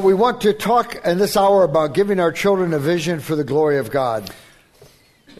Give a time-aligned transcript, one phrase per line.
[0.00, 3.44] We want to talk in this hour about giving our children a vision for the
[3.44, 4.30] glory of God.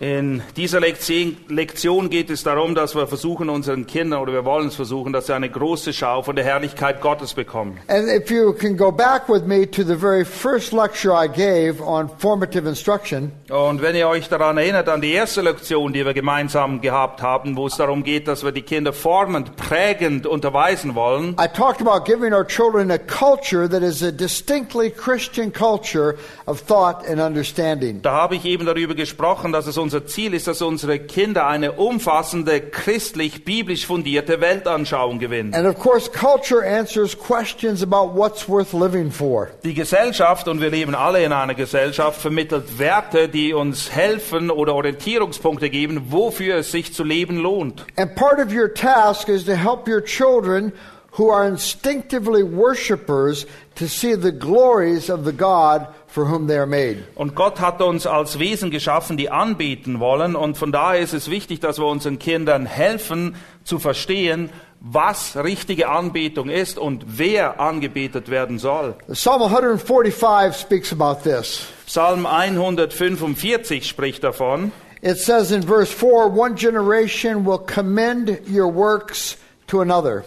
[0.01, 4.75] In dieser Lektion, geht es darum, dass wir versuchen, unseren Kindern, oder wir wollen es
[4.75, 7.77] versuchen, dass sie eine große Schau von der Herrlichkeit Gottes bekommen.
[7.87, 11.83] And if you can go back with me to the very first lecture I gave
[11.83, 16.15] on formative instruction, Und wenn ihr euch daran erinnert, an die erste Lektion, die wir
[16.15, 21.37] gemeinsam gehabt haben, wo es darum geht, dass wir die Kinder formend, prägend unterweisen wollen,
[21.39, 26.63] I talked about giving our children a culture that is a distinctly Christian culture of
[26.63, 28.01] thought and understanding.
[28.01, 31.73] da habe ich eben darüber gesprochen, dass es unser Ziel ist, dass unsere Kinder eine
[31.73, 35.53] umfassende, christlich-biblisch fundierte Weltanschauung gewinnen.
[35.53, 39.49] And of course, culture answers questions about what's worth living for.
[39.65, 44.77] Die Gesellschaft, und wir leben alle in einer Gesellschaft, vermittelt Werte, die uns helfen oder
[44.77, 47.85] Orientierungspunkte geben, wofür es sich zu leben lohnt.
[47.97, 50.73] And part of your task is to help your children
[51.13, 56.67] who are instinctively worshipers to see the glories of the God for whom they are
[56.67, 57.05] made.
[57.15, 60.37] Und Gott hat uns als Wesen geschaffen, die anbeten wollen.
[60.37, 64.51] Und von daher ist es wichtig, dass wir unseren Kindern helfen zu verstehen,
[64.81, 68.95] was richtige Anbetung ist und wer angebetet werden soll.
[69.13, 71.67] Psalm 145 speaks about this.
[71.87, 74.73] Psalm 145 spricht davon.
[75.03, 79.37] It says in verse 4 One generation will commend your works
[79.69, 80.25] to another.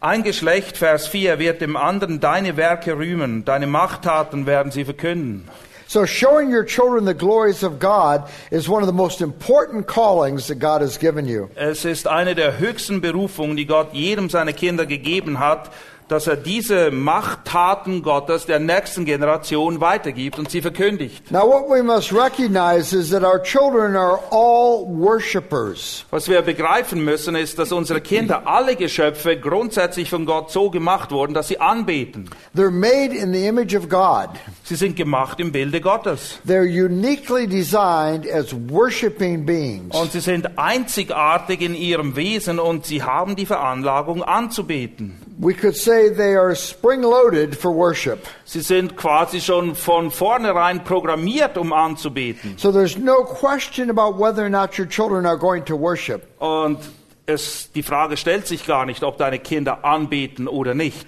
[0.00, 5.48] Ein Geschlecht, Vers 4, wird dem anderen deine Werke rühmen, deine Machttaten werden sie verkünden.
[5.88, 8.22] So, showing your children the glories of God
[8.52, 11.48] is one of the most important callings that God has given you.
[11.56, 15.72] Es ist eine der höchsten Berufungen, die Gott jedem seiner Kinder gegeben hat,
[16.08, 21.30] dass er diese Machttaten Gottes der nächsten Generation weitergibt und sie verkündigt.
[21.30, 26.04] Now, what we must recognize is that our children are all worshipers.
[26.10, 31.10] Was wir begreifen müssen, ist, dass unsere Kinder, alle Geschöpfe, grundsätzlich von Gott so gemacht
[31.10, 32.30] wurden, dass sie anbeten.
[32.56, 34.30] They're made in the image of God.
[34.64, 36.40] Sie sind gemacht im Bilde Gottes.
[36.46, 39.94] They're uniquely designed as worshiping beings.
[39.94, 45.27] Und sie sind einzigartig in ihrem Wesen und sie haben die Veranlagung anzubeten.
[45.40, 48.26] We could say they are spring loaded for worship.
[48.44, 52.58] Sie sind quasi schon von vornherein programmiert, um anzubeten.
[52.58, 56.28] So there's no question about whether or not your children are going to worship.
[56.40, 56.78] Und
[57.28, 61.06] es, die Frage stellt sich gar nicht, ob deine Kinder anbeten oder nicht.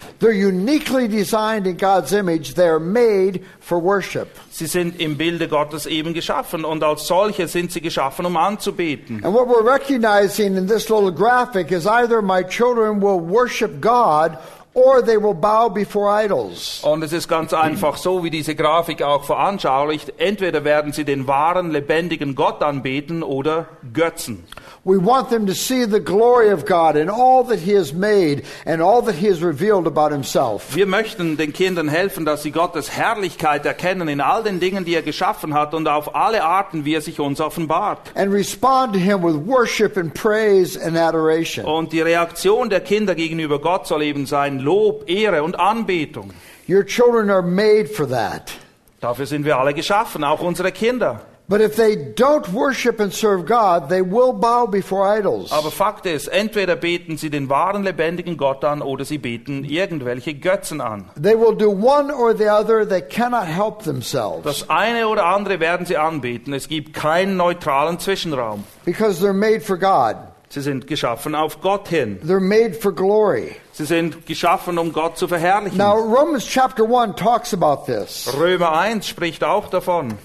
[4.51, 9.25] Sie sind im Bilde Gottes eben geschaffen und als solche sind sie geschaffen, um anzubeten.
[9.25, 14.37] And what we're recognizing in this little graphic is either my children will worship God
[14.75, 16.81] or they will bow before idols.
[16.85, 20.15] Und es ist ganz einfach so, wie diese Grafik auch veranschaulicht.
[20.19, 24.45] Entweder werden sie den wahren, lebendigen Gott anbeten oder Götzen.
[24.83, 28.45] We want them to see the glory of God in all that He has made
[28.65, 30.75] and all that He has revealed about Himself.
[30.75, 34.95] Wir möchten den Kindern helfen, dass sie Gottes Herrlichkeit erkennen in all den Dingen, die
[34.95, 37.99] er geschaffen hat und auf alle Arten, wie er sich uns offenbart.
[38.15, 41.67] And respond to Him with worship and praise and adoration.
[41.67, 46.31] Und die Reaktion der Kinder gegenüber Gott soll eben sein Lob, Ehre und Anbetung.
[46.69, 48.53] Your children are made for that.
[49.01, 51.23] Dafür sind wir alle geschaffen, auch unsere Kinder.
[51.49, 55.51] But if they don't worship and serve God, they will bow before idols.
[55.51, 60.35] Aber Fakt ist, entweder beten sie den wahren, lebendigen Gott an oder sie beten irgendwelche
[60.35, 61.11] Götzen an.
[61.21, 62.89] They will do one or the other.
[62.89, 66.53] They cannot help themselves Das eine oder andere werden sie anbeten.
[66.53, 68.63] Es gibt keinen neutralen Zwischenraum.
[68.85, 70.15] because they're made for God.
[70.51, 72.21] Sie sind geschaffen auf Gott hin.
[72.25, 73.57] They're made for glory.
[73.81, 75.79] Sie sind geschaffen, um Gott zu verherrlichen.
[75.79, 78.31] Now, Romans chapter 1 talks about this.
[78.39, 80.19] Römer 1 spricht auch davon.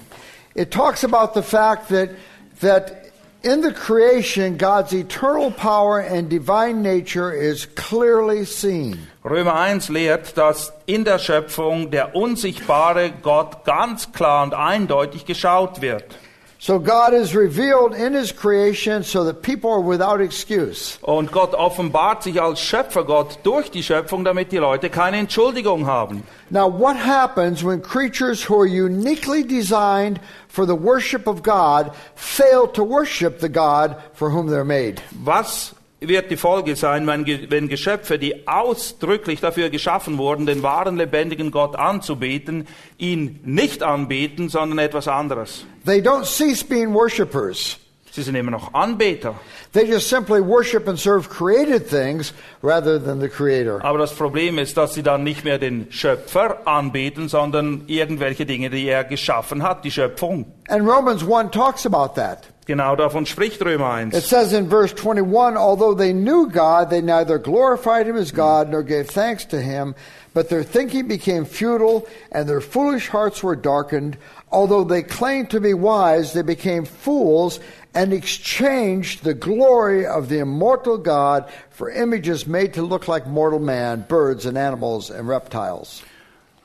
[0.56, 2.10] It talks about the fact that,
[2.60, 3.06] that
[3.44, 9.08] In the creation, God's eternal power and divine nature is clearly seen.
[9.24, 15.80] Römer 1 lehrt, dass in der Schöpfung der unsichtbare Gott ganz klar und eindeutig geschaut
[15.80, 16.18] wird.
[16.58, 20.98] So God is revealed in his creation so that people are without excuse.
[21.02, 26.24] Und Gott offenbart sich als Schöpfergott durch die Schöpfung, damit die Leute keine Entschuldigung haben.
[26.50, 32.68] Now, what happens when creatures who are uniquely designed for the worship of God fail
[32.70, 35.02] to worship the God for whom they're made?
[35.24, 35.75] Was
[36.08, 40.98] wird die Folge sein, wenn, Ge- wenn Geschöpfe, die ausdrücklich dafür geschaffen wurden, den wahren
[40.98, 42.68] lebendigen Gott anzubeten,
[42.98, 45.66] ihn nicht anbeten, sondern etwas anderes?
[45.86, 47.78] They don't cease being worshipers.
[48.12, 49.36] Sie sind immer noch Anbeter.
[49.74, 53.84] They just simply worship and serve created things rather than the Creator.
[53.84, 58.70] Aber das Problem ist, dass sie dann nicht mehr den Schöpfer anbeten, sondern irgendwelche Dinge,
[58.70, 60.46] die er geschaffen hat, die Schöpfung.
[60.70, 62.48] And Romans 1 talks about that.
[62.66, 67.38] Genau davon spricht Römer It says in verse 21 Although they knew God, they neither
[67.38, 69.94] glorified him as God nor gave thanks to him,
[70.34, 74.18] but their thinking became futile and their foolish hearts were darkened.
[74.52, 77.60] Although they claimed to be wise, they became fools
[77.94, 83.60] and exchanged the glory of the immortal God for images made to look like mortal
[83.60, 86.04] man, birds and animals and reptiles.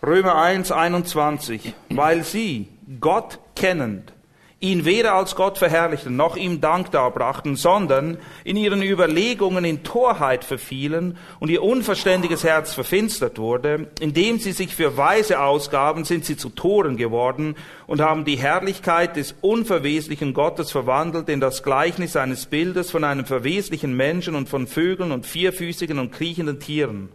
[0.02, 1.74] Römer 1, 21.
[1.90, 4.12] Weil sie, Gott kennend,
[4.60, 10.44] ihn weder als Gott verherrlichten, noch ihm Dank darbrachten, sondern in ihren Überlegungen in Torheit
[10.44, 16.36] verfielen und ihr unverständiges Herz verfinstert wurde, indem sie sich für Weise ausgaben, sind sie
[16.36, 22.44] zu Toren geworden und haben die Herrlichkeit des unverweslichen Gottes verwandelt in das Gleichnis eines
[22.44, 27.08] Bildes von einem verweslichen Menschen und von Vögeln und vierfüßigen und kriechenden Tieren.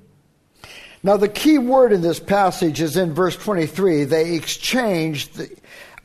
[1.03, 4.05] Now, the key word in this passage is in verse 23.
[4.05, 5.55] They exchanged the,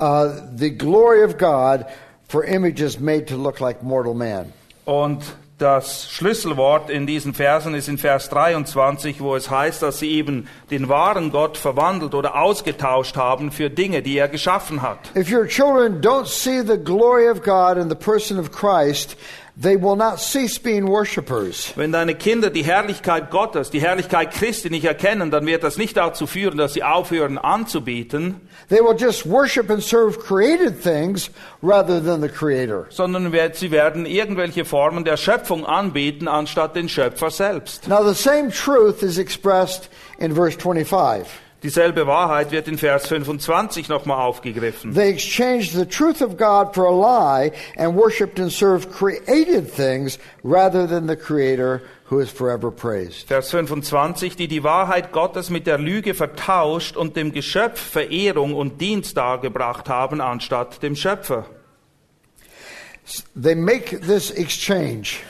[0.00, 1.86] uh, the glory of God
[2.28, 4.52] for images made to look like mortal man.
[4.84, 5.22] Und
[5.60, 10.48] das Schlüsselwort in diesen Versen ist in Vers 23, wo es heißt, dass sie eben
[10.70, 15.10] den wahren Gott verwandelt oder ausgetauscht haben für Dinge, die er geschaffen hat.
[15.14, 19.18] If your children don't see the glory of God in the person of Christ,
[19.60, 21.72] they will not cease being worshipers.
[21.76, 25.96] Wenn deine Kinder die Herrlichkeit Gottes, die Herrlichkeit Christi nicht erkennen, dann wird das nicht
[25.96, 31.30] dazu führen, dass sie aufhören anzubeten, They will just worship and serve created things
[31.62, 32.86] rather than the Creator.
[32.88, 37.88] sondern sie werden irgendwelche Formen der Schöpfung anbeten, anstatt den Schöpfer selbst.
[37.88, 41.26] Now, the same truth is expressed in verse 25.
[41.62, 44.94] Dieselbe Wahrheit wird in Vers 25 nochmal aufgegriffen.
[44.94, 50.18] They exchanged the truth of God for a lie and worshiped and served created things
[50.42, 53.28] rather than the Creator who is forever praised.
[53.28, 58.80] Vers 25, die die Wahrheit Gottes mit der Lüge vertauscht und dem Geschöpf Verehrung und
[58.80, 61.44] Dienst dargebracht haben, anstatt dem Schöpfer.
[63.40, 65.20] They make this exchange.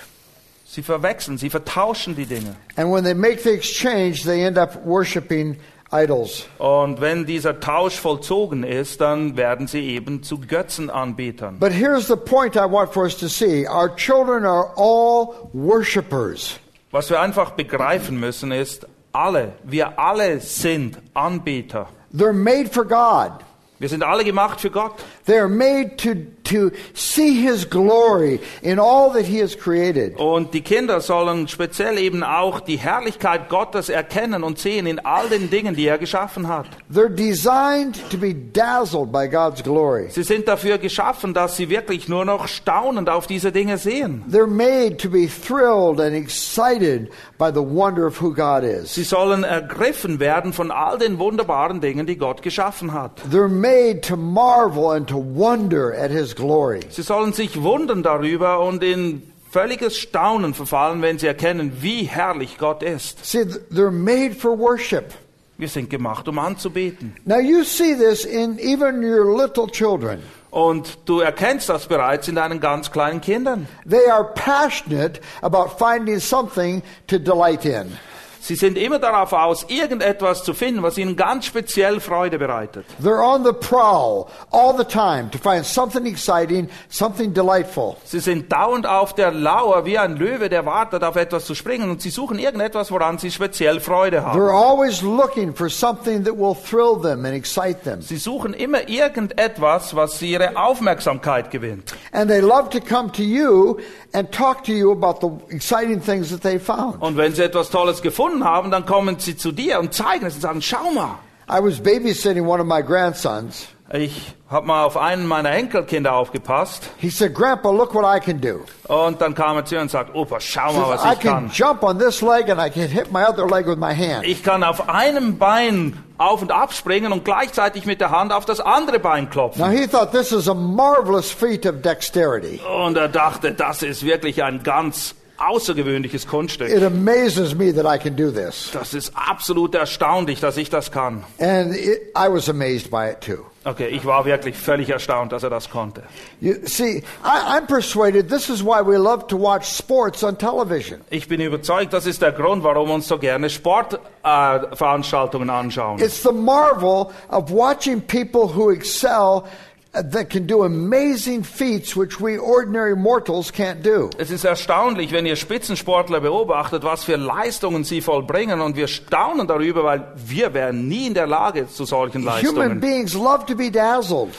[0.64, 2.54] Sie verwechseln, sie vertauschen die Dinge.
[2.76, 5.56] And when they make the exchange, they end up worshiping
[5.92, 6.46] idols.
[6.58, 11.58] Und wenn dieser Tausch vollzogen ist, dann werden sie eben zu Götzenanbetern.
[11.58, 16.58] But here's the point I want for us to see our children are all worshipers.
[16.90, 21.88] Was wir einfach begreifen müssen ist, alle, wir alle sind Anbeter.
[22.12, 23.32] They're made for God.
[23.78, 24.92] Wir sind alle gemacht für Gott.
[25.30, 30.16] They're made to, to see His glory in all that He has created.
[30.16, 35.28] Und die Kinder sollen speziell eben auch die Herrlichkeit Gottes erkennen und sehen in all
[35.28, 36.66] den Dingen, die er geschaffen hat.
[36.92, 40.08] They're designed to be dazzled by God's glory.
[40.10, 44.24] Sie sind dafür geschaffen, dass sie wirklich nur noch staunend auf diese Dinge sehen.
[44.28, 48.92] They're made to be thrilled and excited by the wonder of who God is.
[48.92, 53.20] Sie sollen ergriffen werden von all den wunderbaren Dingen, die Gott geschaffen hat.
[53.30, 56.80] They're made to marvel and to wonder at His glory.
[56.90, 62.56] Sie sollen sich wundern darüber und in völliges Staunen verfallen, wenn sie erkennen, wie herrlich
[62.58, 63.24] Gott ist.
[63.24, 65.12] See, th- they're made for worship.
[65.58, 67.14] Wir sind gemacht, um anzubeten.
[67.24, 70.22] Now you see this in even your little children.
[70.50, 73.68] Und du erkennst das bereits in deinen ganz kleinen Kindern.
[73.88, 77.92] They are passionate about finding something to delight in.
[78.40, 82.86] Sie sind immer darauf aus, irgendetwas zu finden, was ihnen ganz speziell Freude bereitet.
[83.02, 87.96] They're on the prowl all the time to find something exciting, something delightful.
[88.04, 91.90] Sie sind dauernd auf der Lauer wie ein Löwe, der wartet auf etwas zu springen
[91.90, 94.40] und sie suchen irgendetwas, woran sie speziell Freude haben.
[94.40, 98.00] They're always looking for something that will thrill them and excite them.
[98.00, 101.94] Sie suchen immer irgendetwas, was ihre Aufmerksamkeit gewinnt.
[102.12, 103.78] And they love to come to you
[104.12, 107.02] and talk to you about the exciting things that they found.
[107.02, 110.34] Und wenn sie etwas Tolles gefunden haben, dann kommen sie zu dir und zeigen es
[110.36, 111.18] und sagen, schau mal.
[111.52, 116.88] I was babysitting one of my grandsons, Ich habe mal auf einen meiner Enkelkinder aufgepasst
[116.98, 118.60] He said, Grandpa, look what I can do.
[118.86, 121.48] und dann kam er zu mir und sagt, Opa, schau mal, was I ich can
[121.48, 121.50] kann.
[121.52, 124.24] jump on this leg and I can hit my other leg with my hand.
[124.24, 128.44] Ich kann auf einem Bein auf und ab springen und gleichzeitig mit der Hand auf
[128.44, 129.60] das andere Bein klopfen.
[129.60, 132.60] Now he thought this is a marvelous feat of dexterity.
[132.84, 136.70] Und er dachte, das ist wirklich ein ganz außergewöhnliches Kunststück.
[136.70, 138.70] It amazes me that I can do this.
[138.72, 141.24] Das ist absolut erstaunlich, dass ich das kann.
[141.38, 143.44] And it, I was amazed by it too.
[143.62, 146.02] Okay, ich war wirklich völlig erstaunt, dass er das konnte.
[146.40, 151.02] You see, I, I'm persuaded this is why we love to watch sports on television.
[151.10, 156.00] Ich bin überzeugt, das ist der Grund, warum wir uns so gerne Sportveranstaltungen äh, anschauen.
[156.00, 159.44] It's the marvel of watching people who excel
[159.92, 164.10] that can do amazing feats which we ordinary mortals can't do.
[164.18, 169.46] Es ist erstaunlich, wenn ihr Spitzensportler beobachtet, was für Leistungen sie vollbringen und wir staunen
[169.46, 172.80] darüber, weil wir wären nie in der Lage zu solchen Human Leistungen.
[172.80, 174.30] beings love to be dazzled.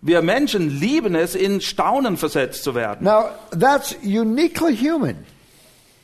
[0.00, 3.04] Wir Menschen lieben es, in Staunen versetzt zu werden.
[3.04, 5.24] Now, that's uniquely human.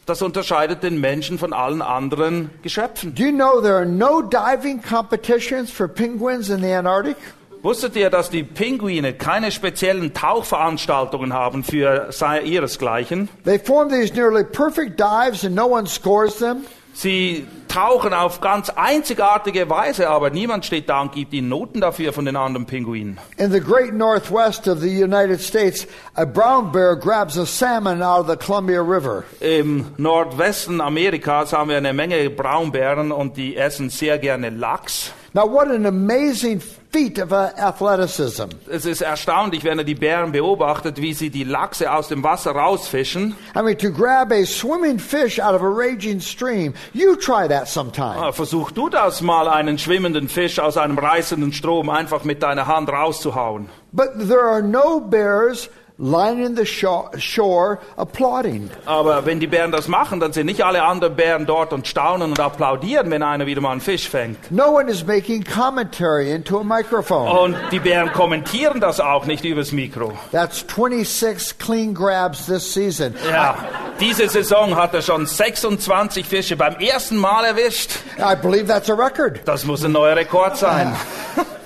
[0.06, 3.14] Das unterscheidet den Menschen von allen anderen Geschöpfen.
[3.14, 7.16] Do you know there are no diving competitions for penguins in the Antarctic?
[7.62, 12.08] Wusstet ihr, dass die Pinguine keine speziellen Tauchveranstaltungen haben für
[12.42, 13.28] ihresgleichen?
[13.44, 16.64] They form these nearly perfect dives and no one scores them.
[16.92, 22.12] Sie tauchen auf ganz einzigartige Weise, aber niemand steht da und gibt ihnen Noten dafür
[22.12, 23.18] von den anderen Pinguinen.
[23.36, 28.22] In the great northwest of the United States, a brown bear grabs a salmon out
[28.22, 29.24] of the Columbia River.
[29.40, 35.12] Im Nordwesten Amerikas haben wir eine Menge Braunbären und die essen sehr gerne Lachs.
[35.32, 38.48] Now, what an amazing feat of uh, athleticism.
[38.68, 42.50] Es ist erstaunlich, wenn er die Bären beobachtet, wie sie die Lachse aus dem Wasser
[42.50, 43.36] rausfischen.
[43.54, 47.68] I mean, to grab a swimming fish out of a raging stream, you try that
[47.68, 48.16] sometime.
[48.18, 52.66] Ah, Versuch du das mal, einen schwimmenden Fisch aus einem reißenden Strom einfach mit deiner
[52.66, 53.68] Hand rauszuhauen.
[53.92, 58.70] But there are no bears lining the sho- shore applauding.
[58.86, 62.30] Aber wenn die Bären das machen, dann sind nicht alle anderen Bären dort und staunen
[62.30, 64.50] und applaudieren, wenn einer wieder mal einen Fisch fängt.
[64.50, 67.28] No one is making commentary into a microphone.
[67.28, 70.12] Und die Bären kommentieren das auch nicht übers Mikro.
[70.32, 73.14] That's 26 clean grabs this season.
[73.30, 73.56] Ja,
[74.00, 77.90] diese Saison hat er schon 26 Fische beim ersten Mal erwischt.
[78.18, 79.40] I believe that's a record.
[79.44, 80.94] Das muss ein neuer Rekord sein.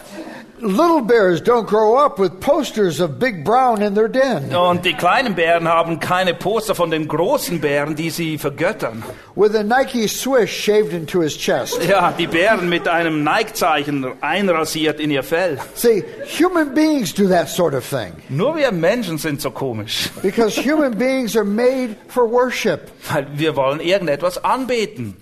[4.57, 9.03] Und die kleinen Bären haben keine Poster von den großen Bären, die sie vergöttern.
[9.35, 11.83] With a Nike swish shaved into his chest.
[11.89, 15.59] Ja, die Bären mit einem Nike-Zeichen einrasiert in ihr Fell.
[15.75, 16.05] See,
[16.39, 20.97] human beings do that sort of thing Nur wir Menschen sind so komisch, because human
[20.97, 22.93] beings are made for worship.
[23.13, 25.17] weil wir wollen irgendetwas anbeten.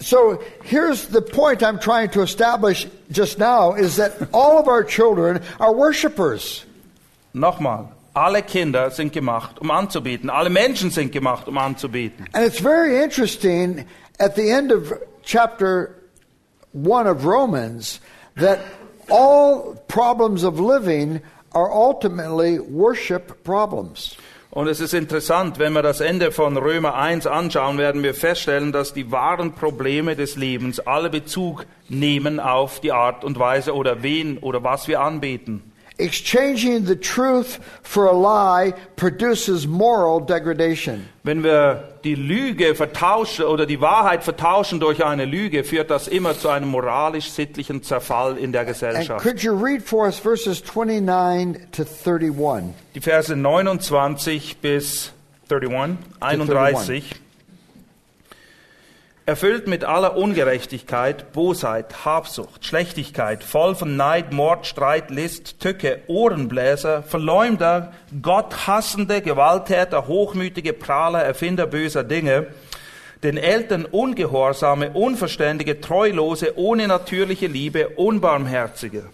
[0.00, 4.84] So here's the point I'm trying to establish just now is that all of our
[4.84, 6.64] children are worshipers.
[7.34, 10.30] Nochmal, alle Kinder sind gemacht, um anzubeten.
[10.30, 12.26] Alle Menschen sind gemacht, um anzubeten.
[12.32, 13.86] And it's very interesting
[14.18, 15.94] at the end of chapter
[16.72, 18.00] 1 of Romans
[18.36, 18.60] that
[19.10, 21.20] all problems of living
[21.52, 24.16] are ultimately worship problems.
[24.50, 28.72] Und es ist interessant, wenn wir das Ende von Römer 1 anschauen, werden wir feststellen,
[28.72, 34.02] dass die wahren Probleme des Lebens alle Bezug nehmen auf die Art und Weise oder
[34.02, 35.62] wen oder was wir anbeten.
[35.98, 41.08] Exchanging the truth for a lie produces moral degradation.
[41.24, 46.38] Wenn wir die Lüge vertauschen oder die Wahrheit vertauschen durch eine Lüge, führt das immer
[46.38, 49.22] zu einem moralisch-sittlichen Zerfall in der And Gesellschaft.
[49.24, 52.74] could you read for us verses 29 to 31?
[52.94, 55.12] Die Verse 29 bis
[55.50, 57.14] 31, 31.
[59.28, 67.02] Erfüllt mit aller Ungerechtigkeit, Bosheit, Habsucht, Schlechtigkeit, voll von Neid, Mord, Streit, List, Tücke, Ohrenbläser,
[67.02, 67.92] Verleumder,
[68.22, 72.46] Gotthassende, Gewalttäter, hochmütige Prahler, Erfinder böser Dinge,
[73.22, 79.10] den Eltern ungehorsame, unverständige, treulose, ohne natürliche Liebe, unbarmherzige.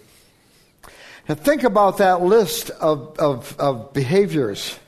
[1.27, 4.79] Now think about that list of, of, of behaviors.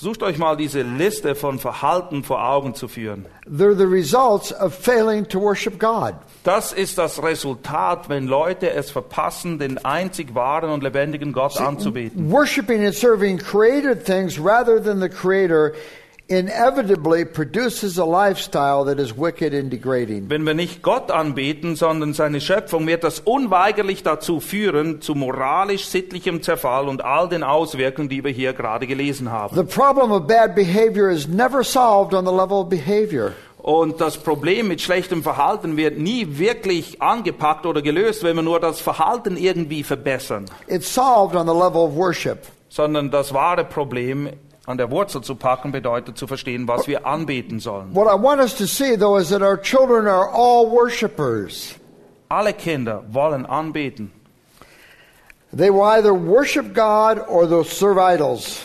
[0.00, 3.26] Versucht euch mal diese Liste von Verhalten vor Augen zu führen.
[3.46, 6.14] They're the results of failing to worship God.
[6.42, 12.30] Das ist das Resultat, wenn Leute es verpassen, den einzig wahren und lebendigen Gott anzubeten.
[12.32, 15.72] Worshipping and serving created things rather than the Creator
[16.30, 20.30] inevitably produces a lifestyle that is wicked and degrading.
[20.30, 26.40] Wenn wir nicht Gott anbeten, sondern seine Schöpfung, wird das unweigerlich dazu führen, zu moralisch-sittlichem
[26.42, 29.56] Zerfall und all den Auswirkungen, die wir hier gerade gelesen haben.
[29.56, 33.32] The problem of bad behavior is never solved on the level of behavior.
[33.58, 38.58] Und das Problem mit schlechtem Verhalten wird nie wirklich angepackt oder gelöst, wenn wir nur
[38.60, 42.38] das Verhalten irgendwie verbessern, It's solved on the level of worship.
[42.68, 44.30] sondern das wahre Problem
[44.66, 47.94] an der Wurzel zu packen bedeutet zu verstehen, was wir anbeten sollen.
[47.94, 51.74] What I want us to see, though, is that our children are all worshipers.
[52.28, 54.10] Alle Kinder wollen anbeten.
[55.52, 58.62] They will either worship God or they'll serve idols.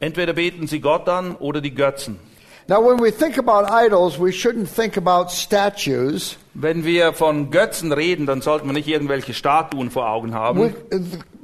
[0.00, 2.18] Entweder beten sie Gott an oder die Götzen.
[2.66, 6.36] Now, when we think about idols, we shouldn't think about statues.
[6.54, 10.72] Wenn wir von Götzen reden, dann sollten wir nicht irgendwelche Statuen vor Augen We, haben.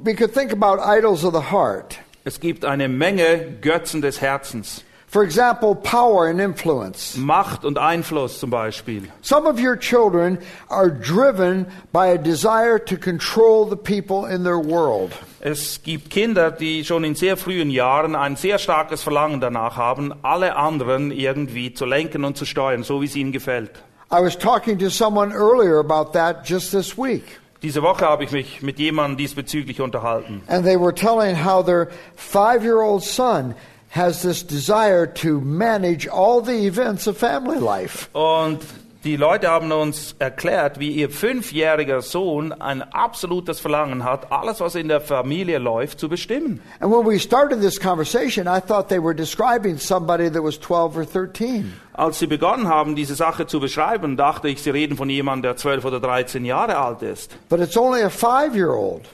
[0.03, 1.99] we could think about idols of the heart.
[2.23, 4.83] Es gibt eine Menge Götzen des Herzens.
[5.07, 7.17] For example, power and influence.
[7.17, 9.09] Macht und Einfluss zum Beispiel.
[9.21, 10.37] Some of your children
[10.69, 15.11] are driven by a desire to control the people in their world.
[15.41, 20.13] Es gibt Kinder, die schon in sehr frühen Jahren ein sehr starkes Verlangen danach haben,
[20.21, 23.83] alle anderen irgendwie zu lenken und zu steuern, so wie es ihnen gefällt.
[24.13, 27.40] I was talking to someone earlier about that just this week.
[27.61, 30.41] Diese Woche habe ich mich mit jemandem diesbezüglich unterhalten.
[30.47, 33.53] And they were telling how their five year old son
[33.91, 38.09] has this desire to manage all the events of family life.
[38.13, 38.61] Und
[39.03, 44.75] die Leute haben uns erklärt, wie ihr fünfjähriger Sohn ein absolutes Verlangen hat, alles, was
[44.75, 46.61] in der Familie läuft, zu bestimmen.
[46.79, 50.97] And when we started this conversation, I thought they were describing somebody that was 12
[50.97, 51.73] or 13.
[51.93, 55.55] Als sie begonnen haben, diese Sache zu beschreiben, dachte ich, sie reden von jemandem, der
[55.57, 57.35] zwölf oder dreizehn Jahre alt ist.
[57.49, 59.07] But it's only a five year old.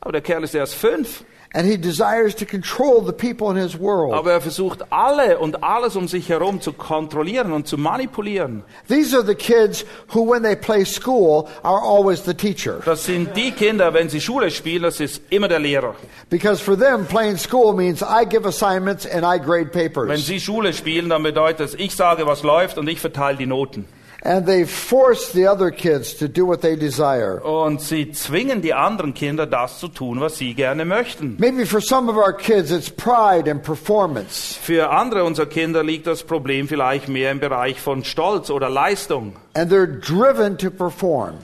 [0.00, 1.24] Aber der Kerl ist erst fünf.
[1.52, 4.14] And he desires to control the people in his world.
[4.14, 8.62] Aber er versucht alle und alles um sich herum zu kontrollieren und zu manipulieren.
[8.88, 12.80] These are the kids who, when they play school, are always the teacher.
[12.84, 15.96] Das sind die Kinder, wenn sie Schule spielen, das ist immer der Lehrer.
[16.28, 20.26] Because for them, playing school means I give assignments and I grade Wenn papers.
[20.26, 23.86] sie Schule spielen, dann bedeutet es, ich sage, was läuft und ich verteile die Noten.
[24.22, 27.40] And they force the other kids to do what they desire.
[27.42, 31.36] Und sie zwingen die anderen Kinder, das zu tun, was sie gerne möchten.
[31.38, 34.58] Maybe for some of our kids, it's pride and performance.
[34.60, 39.36] Für andere unserer Kinder liegt das Problem vielleicht mehr im Bereich von Stolz oder Leistung.
[39.54, 41.38] And they're driven to perform.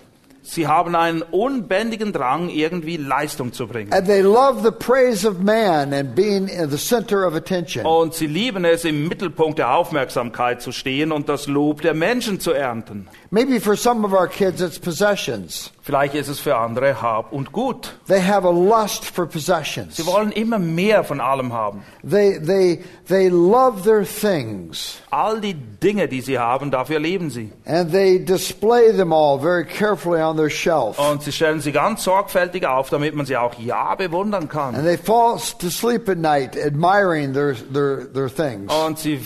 [0.49, 3.93] Sie haben einen unbändigen Drang, irgendwie Leistung zu bringen.
[3.93, 7.85] And they love the praise of man and being in the center of attention.
[7.85, 12.39] Und sie lieben es, im Mittelpunkt der Aufmerksamkeit zu stehen und das Lob der Menschen
[12.39, 13.09] zu ernten.
[13.31, 15.73] Maybe for some of our kids, it's possessions.
[15.87, 17.95] Vielleicht ist es für andere Hab und Gut.
[18.09, 19.97] They have a lust for possessions.
[19.97, 21.83] Sie wollen immer mehr von allem haben.
[22.03, 25.01] They, they, they love their things.
[25.11, 27.53] All die Dinge, die sie haben, dafür leben sie.
[27.65, 30.99] And they display them all very carefully on their shelf.
[30.99, 34.75] Und sie stellen sie ganz sorgfältig auf, damit man sie auch ja bewundern kann.
[34.75, 38.73] And they fall to sleep at night admiring their, their, their things.
[38.73, 39.21] Und sie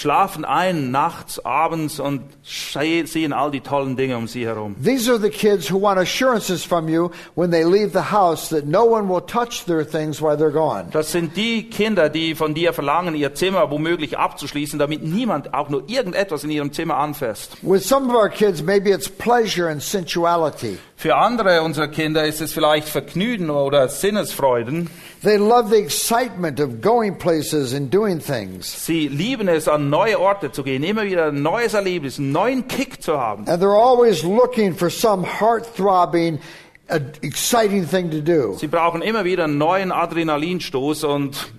[0.00, 4.74] schlafen ein nachts, abends und sehen all die tollen Dinge um sie herum.
[4.82, 8.64] These are the kids who want assurances from you when they leave the house that
[8.64, 10.88] no one will touch their things while they're gone.
[10.92, 15.68] Das sind die Kinder, die von dir verlangen, ihr Zimmer womöglich abzuschließen, damit niemand auch
[15.68, 17.58] nur irgendetwas in ihrem Zimmer anfasst.
[17.60, 20.78] With some of our kids, maybe it's pleasure and sensuality.
[20.96, 24.90] Für andere unserer Kinder ist es vielleicht Vergnügen oder Sinnesfreuden.
[25.22, 28.64] They love the excitement of going places and doing things.
[28.66, 32.68] Sie lieben es, an neue Orte zu gehen, immer wieder ein neues Erlebnis, einen neuen
[32.68, 33.46] Kick zu haben.
[33.46, 36.40] And they're always looking for some heart throbbing,
[36.88, 38.56] uh, exciting thing to do.
[38.56, 41.52] Sie brauchen immer wieder einen neuen Adrenalinstoß und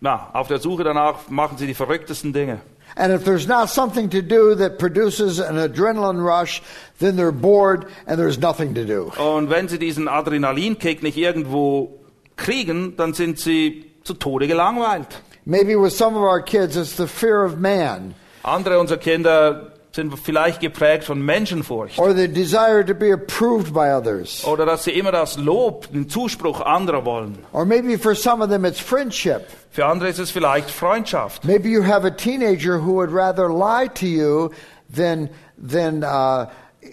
[0.00, 2.62] na, auf der Suche danach machen sie die verrücktesten Dinge.
[2.96, 6.62] And if there's not something to do that produces an adrenaline rush,
[6.98, 9.12] then they're bored and there's nothing to do.
[9.22, 12.00] Und wenn sie diesen Adrenalinkick nicht irgendwo
[12.36, 15.20] kriegen, dann sind sie zu Tode gelangweilt.
[15.44, 20.12] Maybe with some of our kids, it's the fear of man Andere unserer Kinder sind
[20.18, 21.98] vielleicht geprägt von Menschenfurcht.
[21.98, 24.44] or the desire to be approved by others.
[24.44, 27.38] Oder dass sie immer das Lob, den Zuspruch anderer wollen.
[27.52, 29.46] Or maybe for some of them, it's friendship.
[29.70, 31.44] Für andere ist es vielleicht Freundschaft.
[31.44, 34.50] Maybe you have a teenager who would rather lie to you
[34.94, 36.46] than, than uh,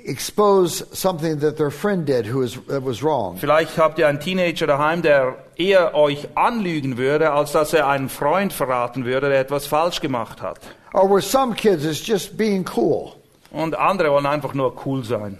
[0.05, 3.37] expose something that their friend did who was, that was wrong.
[3.37, 8.09] Vielleicht habt ihr einen Teenager daheim, der eher euch anlügen würde, als dass er einen
[8.09, 10.59] Freund verraten würde, der etwas falsch gemacht hat.
[10.93, 13.13] Or with some kids, it's just being cool.
[13.51, 15.39] Und andere wollen einfach nur cool sein.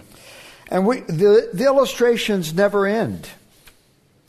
[0.70, 3.28] And we, the, the illustrations never end.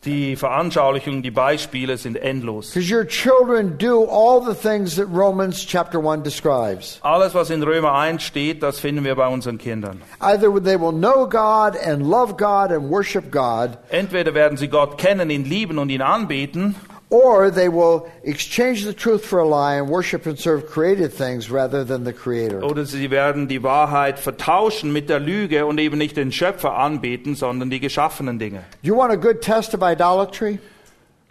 [0.06, 2.72] Die Veranschaulichungen, die Beispiele sind endlos.
[2.74, 7.00] Because your children do all the things that Romans chapter 1 describes.
[7.02, 10.02] Alles, was in Römer 1 steht, das finden wir bei unseren Kindern.
[10.20, 14.98] Either they will know God and love God and worship God, Entweder werden sie Gott
[14.98, 16.76] kennen, ihn lieben und ihn anbeten,
[17.14, 21.52] or they will exchange the truth for a lie and worship and serve created things
[21.52, 22.64] rather than the Creator.
[22.64, 27.36] Oder sie werden die Wahrheit vertauschen mit der Lüge und eben nicht den Schöpfer anbeten,
[27.36, 28.64] sondern die geschaffenen Dinge.
[28.82, 30.58] You want a good test of idolatry?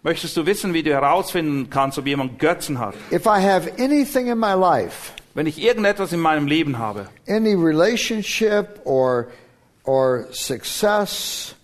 [0.03, 2.93] Möchtest du wissen, wie du herausfinden kannst, ob jemand Götzen hat?
[3.11, 7.55] If I have anything in my life, Wenn ich irgendetwas in meinem Leben habe, any
[7.55, 9.27] relationship or
[9.83, 11.55] or success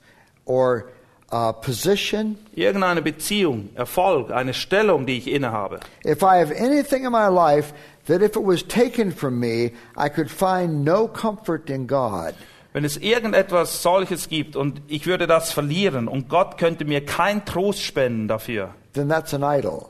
[0.45, 0.89] or
[1.31, 7.11] uh, position, irgendeine Beziehung, Erfolg, eine Stellung, die ich innehabe, if I have anything in
[7.11, 7.73] my life
[8.07, 12.33] that if it was taken from me, I could find no comfort in God,
[12.73, 17.45] wenn es irgendetwas solches gibt und ich würde das verlieren und Gott könnte mir keinen
[17.45, 19.87] Trost spenden dafür, then that's an idol.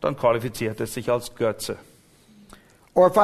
[0.00, 1.76] dann qualifiziert es sich als Götze.
[2.92, 3.14] Oder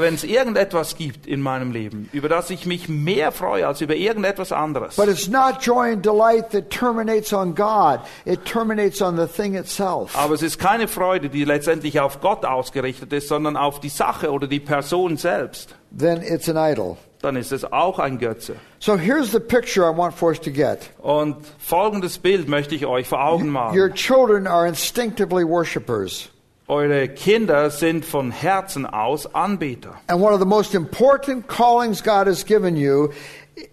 [0.00, 3.96] wenn es irgendetwas gibt in meinem Leben, über das ich mich mehr freue als über
[3.96, 4.94] irgendetwas anderes.
[4.94, 9.56] but it's not joy and delight that terminates on God, it terminates on the thing
[9.56, 10.16] itself.
[10.16, 14.30] Aber es ist keine Freude, die letztendlich auf Gott ausgerichtet ist, sondern auf die Sache
[14.30, 15.74] oder die Person selbst.
[15.90, 16.96] Then it's an idol.
[17.22, 18.56] Dann ist es auch ein Götze.
[18.80, 20.90] So here's the picture I want for us to get.
[20.98, 23.94] Und folgendes Bild möchte ich euch vor Augen Your malen.
[23.94, 26.28] children are instinctively worshipers.
[26.68, 29.94] Eure Kinder sind von Herzen aus Anbeter.
[30.08, 33.10] And one of the most important callings God has given you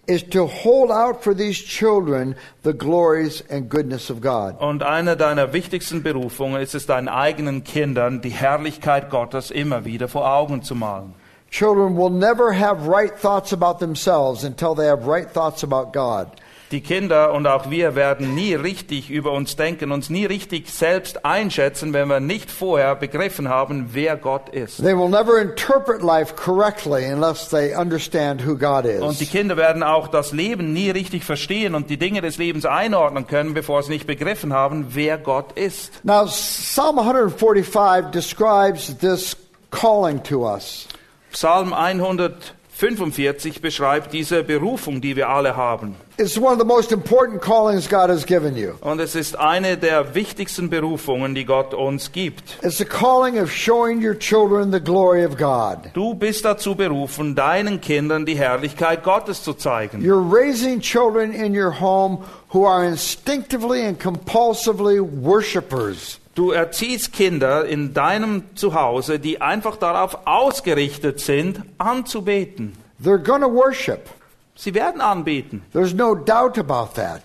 [0.06, 4.60] is to hold out for these children the glories and goodness of God.
[4.60, 10.06] Und eine deiner wichtigsten Berufungen ist es, deinen eigenen Kindern die Herrlichkeit Gottes immer wieder
[10.06, 11.14] vor Augen zu malen.
[11.50, 16.28] Children will never have right thoughts about themselves until they have right thoughts about God.
[16.70, 21.24] Die Kinder und auch wir werden nie richtig über uns denken, uns nie richtig selbst
[21.24, 24.76] einschätzen, wenn wir nicht vorher begriffen haben, wer Gott ist.
[24.76, 29.26] They will never interpret life correctly unless they understand who God Und die.
[29.26, 33.52] Kinder werden auch das Leben nie richtig verstehen und die Dinge des Lebens einordnen können,
[33.52, 36.04] bevor sie nicht begriffen haben, wer Gott ist.
[36.04, 39.36] Now, Psalm 145 describes this
[39.72, 40.86] calling to us.
[41.32, 45.94] Psalm 145 beschreibt diese Berufung, die wir alle haben.
[46.18, 48.72] It's one of the most important callings God has given you.
[48.80, 52.58] Und es ist eine der wichtigsten Berufungen, die Gott uns gibt.
[52.62, 55.92] It's the calling of showing your children the glory of God.
[55.94, 60.02] Du bist dazu berufen, deinen Kindern die Herrlichkeit Gottes zu zeigen.
[60.02, 62.18] You're raising children in your home
[62.52, 66.18] who are instinctively and compulsively worshipers.
[66.40, 72.78] Du erziehst Kinder in deinem Zuhause, die einfach darauf ausgerichtet sind, anzubeten.
[73.04, 74.08] They're to worship.
[74.54, 75.60] Sie werden anbeten.
[75.74, 77.20] There's no doubt about that.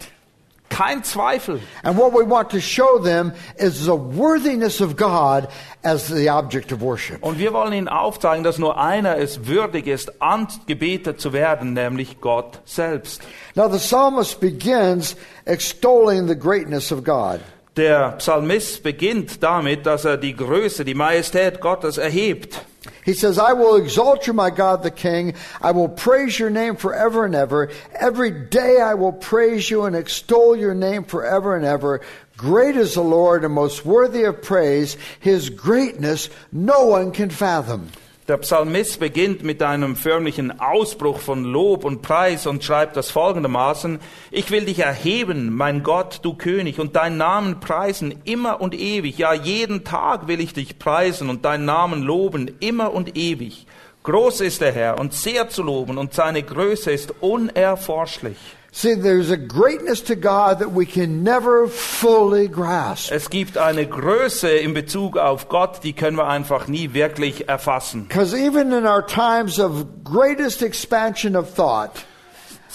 [0.67, 1.61] Kein Zweifel.
[1.83, 5.47] And what we want to show them is the worthiness of God
[5.81, 7.23] as the object of worship.
[7.23, 12.19] Und wir wollen ihnen aufzeigen, dass nur einer es würdig ist, angebetet zu werden, nämlich
[12.19, 13.21] Gott selbst.
[13.55, 17.39] Now, the psalmist begins extolling the greatness of God.
[17.77, 22.61] Der Psalmist beginnt damit, dass er die Größe, die Majestät Gottes erhebt.
[23.03, 25.33] He says, I will exalt you, my God the King.
[25.61, 27.69] I will praise your name forever and ever.
[27.93, 31.99] Every day I will praise you and extol your name forever and ever.
[32.37, 34.95] Great is the Lord and most worthy of praise.
[35.19, 37.89] His greatness no one can fathom.
[38.27, 43.99] Der Psalmist beginnt mit einem förmlichen Ausbruch von Lob und Preis und schreibt das folgendermaßen,
[44.31, 49.19] Ich will dich erheben, mein Gott, du König, und deinen Namen preisen immer und ewig.
[49.19, 53.67] Ja, jeden Tag will ich dich preisen und deinen Namen loben, immer und ewig.
[54.01, 58.37] Groß ist der Herr und sehr zu loben und seine Größe ist unerforschlich.
[58.77, 63.09] See, there's a greatness to God that we can never fully grasp.
[63.09, 68.09] Es gibt eine Größe in Bezug auf Gott, die können wir einfach nie wirklich erfassen.
[68.09, 72.03] Because even in our times of greatest expansion of thought,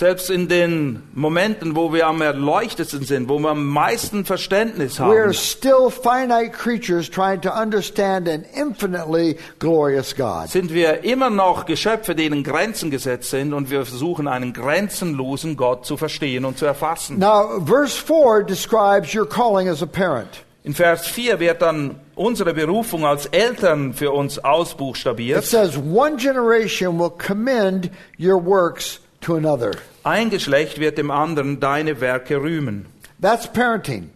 [0.00, 5.04] Selbst in den Momenten, wo wir am erleuchtetsten sind, wo wir am meisten Verständnis we
[5.04, 10.48] are haben, still finite creatures trying to understand an infinitely glorious God.
[10.48, 15.84] sind wir immer noch Geschöpfe, denen Grenzen gesetzt sind und wir versuchen einen grenzenlosen Gott
[15.84, 17.18] zu verstehen und zu erfassen.
[17.18, 20.30] Now, verse 4 describes your calling as a parent.
[20.64, 25.44] In Vers 4 wird dann unsere Berufung als Eltern für uns It ausbuchstabiert.
[25.44, 29.72] says, One generation will commend your works to another.
[30.02, 32.86] Ein Geschlecht wird dem anderen deine Werke rühmen.
[33.20, 34.10] That's parenting.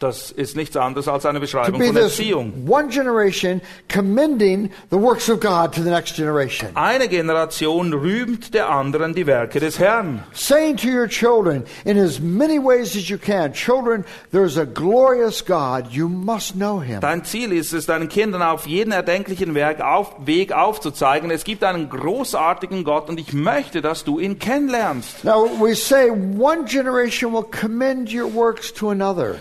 [0.00, 2.66] Das ist nichts anderes als eine Beschreibung be von Erziehung.
[2.66, 6.70] one generation commending the works of God to the next generation.
[6.74, 10.24] Eine Generation rühmt der anderen die Werke des Herrn.
[10.32, 15.44] Saying to your children in as many ways as you can, children, there's a glorious
[15.44, 15.88] God.
[15.90, 17.00] You must know him.
[17.00, 21.30] Dein Ziel ist es, deinen Kindern auf jeden erdenklichen Werk auf, Weg aufzuzeigen.
[21.30, 25.24] Es gibt einen großartigen Gott und ich möchte, dass du ihn kennenlernst.
[25.24, 29.36] Now, we say one generation will commend your works to another.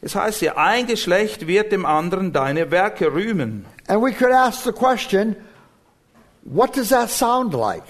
[0.00, 3.66] Es heißt hier, ein Geschlecht wird dem anderen deine Werke rühmen.
[3.88, 5.34] And we could ask the question,
[6.44, 7.82] what does that sound like?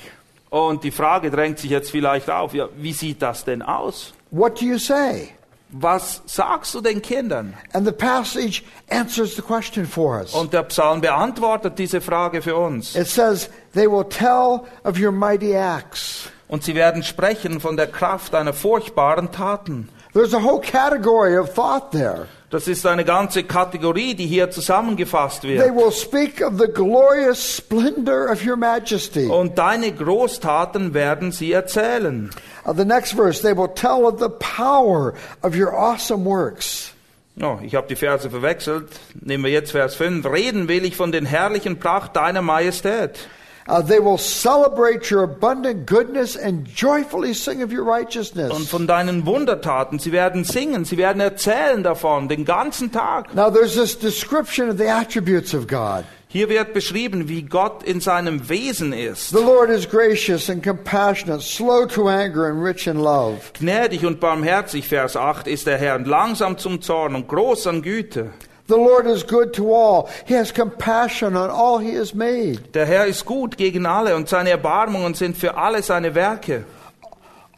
[0.51, 4.15] Und die Frage drängt sich jetzt vielleicht auf, ja, wie sieht das denn aus?
[4.31, 5.31] What do you say?
[5.71, 7.53] Was sagst du den Kindern?
[7.75, 10.33] And the passage answers the question for us.
[10.33, 12.97] Und der Psalm beantwortet diese Frage für uns.
[12.97, 16.31] It says, They will tell of your mighty acts.
[16.49, 19.91] Und sie werden sprechen von der Kraft deiner furchtbaren Taten.
[20.19, 22.27] There's a whole category of thought there.
[22.51, 25.77] Das ist eine ganze Kategorie, die hier zusammengefasst They wird.
[25.77, 29.27] will speak of the glorious splendor of your majesty.
[29.27, 32.31] Und deine Großtaten werden sie erzählen.
[32.67, 36.93] Uh, the next verse, they will tell of the power of your awesome works.
[37.41, 38.89] Oh, ich habe die Verse verwechselt.
[39.21, 40.27] Nehmen wir jetzt Vers 5.
[40.27, 43.21] Reden will ich von den herrlichen Pracht deiner Majestät.
[43.69, 48.69] Uh, they will celebrate your abundant goodness and joyfully sing of your Und righteousness.
[48.69, 49.99] von deinen Wundertaten.
[49.99, 53.35] Sie werden singen, sie werden erzählen davon, den ganzen Tag.
[53.35, 56.05] Now, there's this description of the attributes of God.
[56.31, 59.31] Hier wird beschrieben, wie Gott in seinem Wesen ist.
[59.31, 63.39] The Lord is gracious and compassionate, slow to anger and rich in love.
[63.59, 67.81] Gnädig und barmherzig, Vers 8, ist der Herr, und langsam zum Zorn und groß an
[67.83, 68.31] Güte.
[68.69, 70.11] The Lord is good to all.
[70.27, 72.73] He has compassion on all he has made.
[72.75, 76.65] Der Herr ist gut gegen alle und seine Erbarmungen sind für alle seine Werke.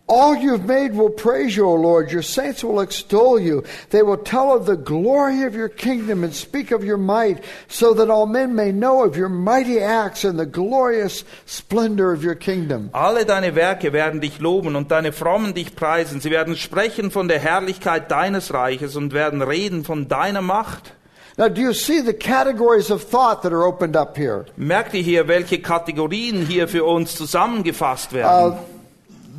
[0.07, 2.13] All you've made will praise you, O Lord.
[2.13, 3.65] Your saints will extol you.
[3.91, 7.95] They will tell of the glory of your kingdom and speak of your might, so
[7.95, 12.37] that all men may know of your mighty acts and the glorious splendor of your
[12.37, 12.91] kingdom.
[12.93, 16.21] Alle deine Werke werden dich loben und deine Frommen dich preisen.
[16.21, 20.93] Sie werden sprechen von der Herrlichkeit deines Reiches und werden reden von deiner Macht.
[21.39, 24.47] Now, do you see the categories of thought that are opened up here?
[24.59, 28.59] Merkt ihr hier, welche Kategorien hier für uns zusammengefasst Uh, werden?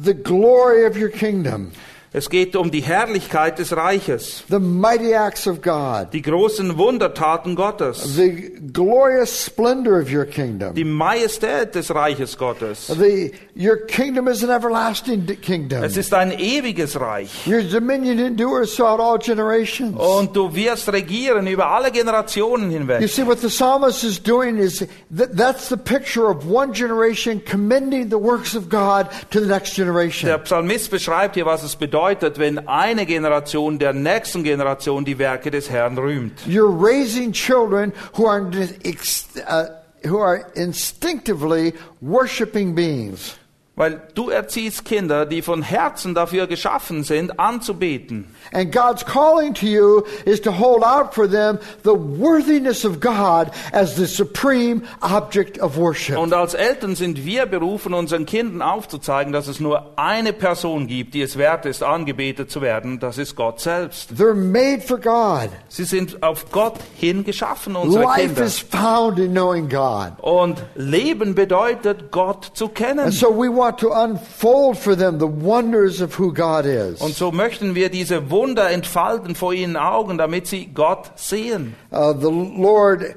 [0.04, 1.72] the glory of your kingdom,
[2.14, 7.56] Es geht um die Herrlichkeit des Reiches, the mighty acts of God, die großen Wundertaten
[7.56, 10.74] Gottes, the glorious splendor of your kingdom.
[10.76, 12.88] die Majestät des Reiches Gottes.
[12.88, 15.86] The, your kingdom is an everlasting kingdom.
[15.86, 17.48] Es ist ein ewiges Reich.
[17.48, 19.96] Your dominion endures throughout all generations.
[19.98, 23.08] Und du wirst regieren über alle Generationen You hinweg.
[23.10, 28.10] see, what the psalmist is doing is that, that's the picture of one generation commending
[28.10, 30.30] the works of God to the next Der generation.
[30.44, 32.01] Psalmist beschreibt hier, was es bedeutet,
[32.40, 36.40] wenn eine Generation der nächsten Generation die Werke des Herrn rühmt.
[36.48, 39.66] You're raising children who are, uh,
[40.08, 43.36] who are instinctively worshiping beings.
[43.82, 48.28] Weil du erziehst Kinder, die von Herzen dafür geschaffen sind, anzubeten.
[48.54, 53.50] And God's calling to you is to hold out for them the worthiness of God
[53.72, 56.20] as the supreme object of worship.
[56.20, 61.16] Und als Eltern sind wir berufen, unseren Kindern aufzuzeigen, dass es nur eine Person gibt,
[61.16, 63.00] die es wert ist, angebetet zu werden.
[63.00, 64.12] Das ist Gott selbst.
[64.12, 65.50] They're made for God.
[65.70, 68.44] Sie sind auf Gott hin geschaffen, unsere Life Kinder.
[68.44, 70.12] is found in knowing God.
[70.22, 73.00] Und Leben bedeutet, Gott zu kennen.
[73.00, 77.02] And so we want to unfold for them the wonders of who God is.
[77.02, 81.76] Und so möchten wir diese Wunder entfalten vor ihren Augen, damit sie Gott sehen.
[81.92, 83.16] Uh, the Lord,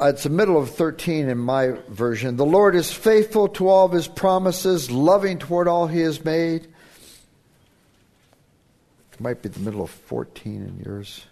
[0.00, 2.36] uh, it's the middle of 13 in my version.
[2.36, 6.68] The Lord is faithful to all of his promises, loving toward all he has made.
[9.12, 11.26] It Might be the middle of 14 in yours.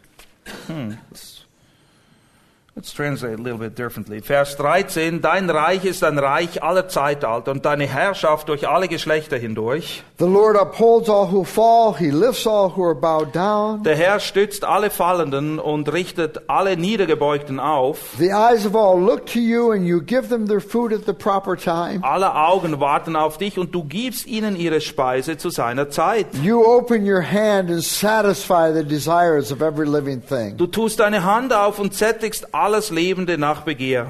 [2.77, 4.21] Let's translate a little bit differently.
[4.21, 9.37] Vers 13, dein Reich ist ein Reich aller Zeitalter und deine Herrschaft durch alle Geschlechter
[9.37, 10.03] hindurch.
[10.19, 13.85] The Lord upholds all who fall, he lifts all who are bowed down.
[13.85, 18.17] Der Herr stützt alle Fallenden und richtet alle Niedergebeugten auf.
[18.19, 21.13] The eyes of all look to you, and you give them their food at the
[21.13, 22.01] proper time.
[22.03, 26.27] Alle Augen warten auf dich und du gibst ihnen ihre Speise zu seiner Zeit.
[26.43, 30.57] You open your hand and satisfy the desires of every living thing.
[30.57, 34.07] Du tust deine Hand auf und sättigst alles Lebende nach Begehr.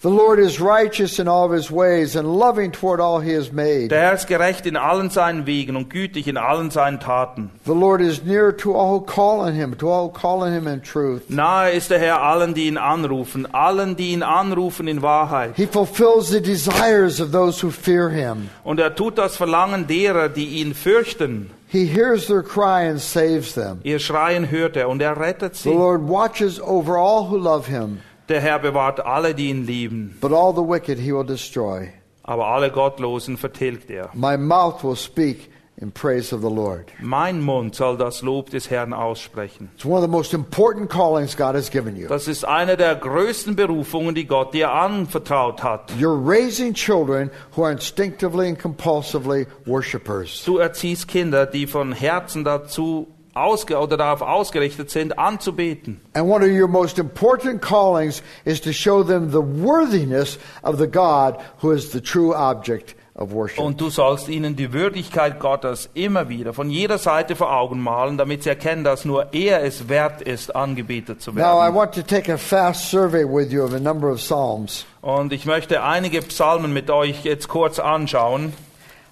[0.00, 3.88] The Lord is righteous in all his ways and loving toward all he has made.
[3.88, 7.50] Der Herr ist gerecht in allen seinen Wegen und gütig in allen seinen Taten.
[7.64, 10.52] The Lord is near to all who call on him, to all who call on
[10.52, 11.28] him in truth.
[11.28, 15.56] Nahe ist der Herr allen, die ihn anrufen, allen, die ihn anrufen in Wahrheit.
[15.56, 18.50] He fulfills the desires of those who fear him.
[18.62, 21.50] Und er tut das Verlangen derer, die ihn fürchten.
[21.70, 23.80] He hears their cry and saves them.
[23.82, 25.70] Ihr Schreien hört er und er rettet sie.
[25.70, 25.74] The.
[25.74, 30.16] Lord watches over all who love him, Der Herr bewahrt alle, die ihn lieben.
[30.20, 31.88] but all the wicked he will destroy.
[32.22, 34.10] Aber alle Gottlosen vertilgt er.
[34.12, 36.90] My mouth will speak in praise of the Lord.
[37.00, 39.70] Mein Mund soll das Lob des Herrn aussprechen.
[39.76, 42.06] It's one of the most important callings God has given you.
[42.08, 45.90] Das ist eine der größten Berufungen, die Gott dir anvertraut hat.
[45.98, 50.42] You're raising children who are instinctively and compulsively worshipers.
[50.44, 53.06] Du erziehst Kinder, die von Herzen dazu
[53.38, 56.00] ausge oder darauf ausgerichtet sind, anzubeten.
[56.14, 60.86] And one of your most important callings is to show them the worthiness of the
[60.86, 63.58] God who is the true object of worship.
[63.58, 68.16] Und du sollst ihnen die Würdigkeit Gottes immer wieder von jeder Seite vor Augen malen,
[68.16, 71.74] damit sie erkennen, dass nur er es wert ist, angebetet zu Now, I werden.
[71.74, 74.86] want to take a fast survey with you of a number of Psalms.
[75.02, 78.52] Und ich möchte einige Psalmen mit euch jetzt kurz anschauen.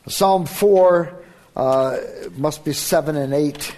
[0.06, 1.08] Psalm 4
[1.56, 1.92] uh,
[2.36, 3.74] must be 7 and 8.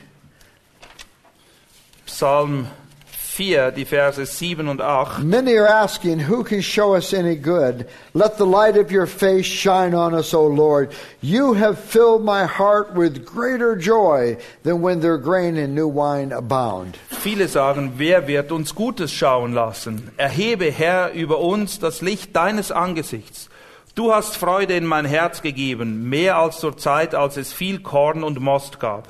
[2.19, 2.67] Psalm
[3.13, 5.23] 4, die Verse 7 und 8.
[5.23, 7.87] Many are asking, Who can show us any good?
[8.13, 10.93] Let the light of your face shine on us, O Lord.
[11.21, 16.33] You have filled my heart with greater joy than when their grain and new wine
[16.33, 16.99] abound.
[17.09, 20.11] Viele sagen, wer wird uns Gutes schauen lassen?
[20.17, 23.49] Erhebe, Herr, über uns das Licht deines Angesichts.
[23.95, 28.25] Du hast Freude in mein Herz gegeben, mehr als zur Zeit, als es viel Korn
[28.25, 29.07] und Most gab.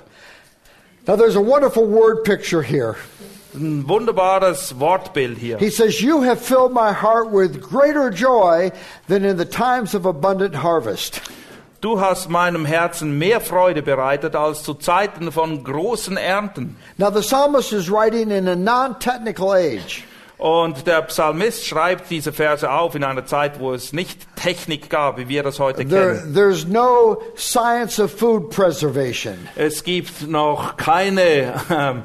[1.08, 2.96] Now, there's a wonderful word picture here.
[3.54, 5.56] Ein wunderbares Wortbild hier.
[5.56, 8.72] He says, You have filled my heart with greater joy
[9.06, 11.22] than in the times of abundant harvest.
[11.80, 16.76] Du hast meinem Herzen mehr Freude bereitet als zu Zeiten von großen Ernten.
[16.98, 20.04] Now, the psalmist is writing in a non technical age.
[20.38, 25.18] Und der Psalmist schreibt diese Verse auf in einer Zeit, wo es nicht Technik gab,
[25.18, 26.32] wie wir das heute There, kennen.
[26.34, 29.34] there's no science of food preservation.
[29.56, 32.02] Es gibt noch keine ähm,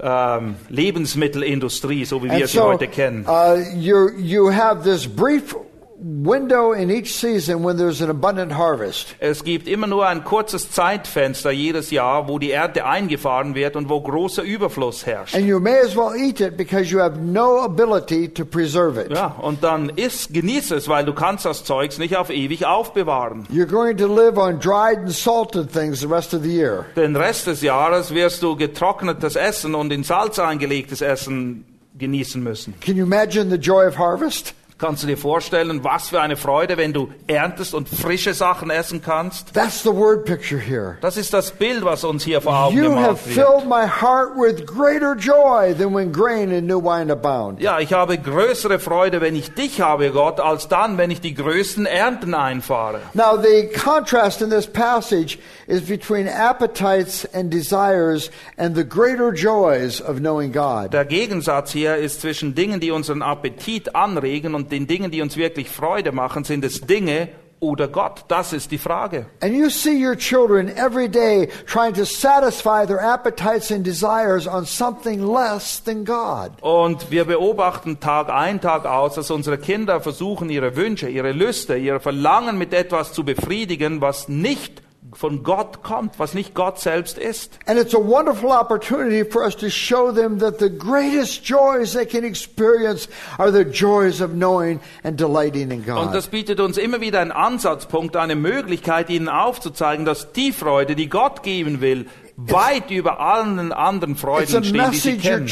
[0.00, 3.26] ähm, Lebensmittelindustrie, so wie wir And sie so, heute kennen.
[3.28, 5.54] uh, you you have this brief
[6.00, 9.14] window in each season when there's an abundant harvest.
[9.18, 13.88] Es gibt immer nur ein kurzes Zeitfenster jedes Jahr, wo die Ernte eingefahren wird und
[13.88, 15.34] wo großer Überfluss herrscht.
[15.34, 19.10] And you may as well eat it because you have no ability to preserve it.
[19.10, 23.46] Ja, und dann iss, genieß es, weil du kannst das Zeugs nicht auf ewig aufbewahren.
[23.50, 26.84] You're going to live on dried and salted things the rest of the year.
[26.96, 31.64] Den Rest des Jahres wirst du getrocknetes Essen und in Salz eingelegtes Essen
[31.98, 32.74] genießen müssen.
[32.80, 34.54] Can you imagine the joy of harvest?
[34.78, 39.02] Kannst du dir vorstellen, was für eine Freude, wenn du erntest und frische Sachen essen
[39.02, 39.52] kannst?
[39.52, 40.96] That's the word picture here.
[41.00, 43.34] Das ist das Bild, was uns hier vor Augen You have wird.
[43.34, 47.60] filled my heart with greater joy than when grain and new wine abound.
[47.60, 51.34] Ja, ich habe größere Freude, wenn ich dich habe, Gott, als dann, wenn ich die
[51.34, 53.00] größten Ernten einfahre.
[53.14, 60.00] Now, the contrast in this passage is between appetites and desires and the greater joys
[60.00, 60.92] of knowing God.
[60.92, 65.36] Der Gegensatz hier ist zwischen Dingen, die unseren Appetit anregen und den Dingen, die uns
[65.36, 67.28] wirklich Freude machen, sind es Dinge
[67.60, 68.24] oder Gott?
[68.28, 69.26] Das ist die Frage.
[69.40, 74.64] And you see your children every day trying to satisfy their appetites and desires on
[74.64, 76.52] something less than God.
[76.60, 81.76] Und wir beobachten Tag ein, Tag aus, dass unsere Kinder versuchen, ihre Wünsche, ihre Lüste,
[81.76, 87.18] ihre Verlangen mit etwas zu befriedigen, was nicht von Gott kommt, was nicht Gott selbst
[87.18, 87.58] ist.
[87.66, 92.06] And it's a wonderful opportunity for us to show them that the greatest joys they
[92.06, 96.14] can experience are the joys of knowing and delighting in Und God.
[96.14, 101.08] das bietet uns immer wieder einen Ansatzpunkt, eine Möglichkeit, ihnen aufzuzeigen, dass die Freude, die
[101.08, 105.48] Gott geben will, weit über allen anderen It's Freuden stehen, die sie kennen.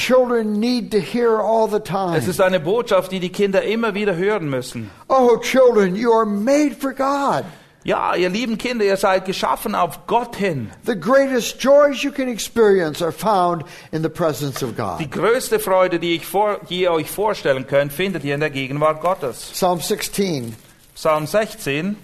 [2.15, 4.91] Es ist eine Botschaft, die die Kinder immer wieder hören müssen.
[5.09, 7.45] Oh, children, you are made for God.
[7.87, 10.73] Ja, ihr lieben Kinder, ihr seid geschaffen auf Gott hin.
[10.85, 15.13] The greatest joys you can experience are found in the presence of Die God.
[15.13, 19.01] größte Freude, die, ich vor, die ihr euch vorstellen könnt, findet ihr in der Gegenwart
[19.01, 19.51] Gottes.
[19.53, 20.57] Psalm 16.
[20.97, 21.97] Psalm 16,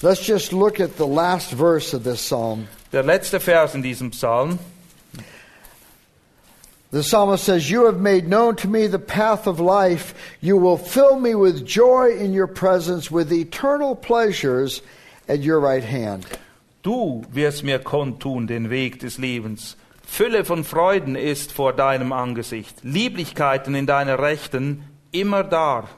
[0.00, 2.68] Let's just look at the last verse of this psalm.
[2.92, 4.60] der letzte Vers in diesem Psalm.
[6.92, 10.14] The psalmist says, You have made known to me the path of life.
[10.40, 14.82] You will fill me with joy in your presence, with eternal pleasures
[15.28, 16.26] at your right hand.
[16.82, 19.76] Du wirst mir kundtun den Weg des Lebens.
[20.06, 22.76] Fülle von Freuden ist vor deinem Angesicht.
[22.82, 25.88] Lieblichkeiten in deiner Rechten immer da.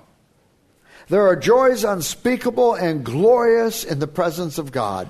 [1.09, 5.09] There are joys unspeakable and glorious in the presence of God.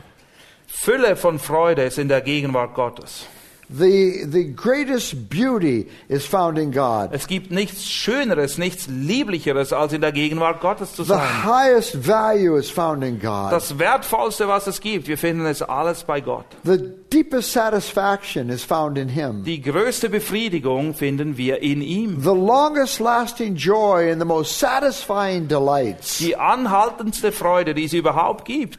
[0.66, 3.26] Fülle von Freude ist in der Gegenwart Gottes.
[3.70, 7.10] The, the greatest beauty is found in God.
[7.12, 11.18] Es gibt nichts Schöneres, nichts Lieblicheres, als in der Gegenwart Gottes zu sein.
[11.18, 13.52] The highest value is found in God.
[13.52, 16.46] Das Wertvollste, was es gibt, wir finden es alles bei Gott.
[16.64, 16.78] The
[17.12, 19.44] deepest satisfaction is found in Him.
[19.44, 22.22] Die größte Befriedigung finden wir in ihm.
[22.22, 26.18] The longest lasting joy and the most satisfying delights.
[26.18, 28.78] Die anhaltendste Freude, die es überhaupt gibt.